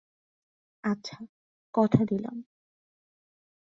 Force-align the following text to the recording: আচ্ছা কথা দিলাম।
আচ্ছা 0.83 1.17
কথা 1.75 2.01
দিলাম। 2.05 2.35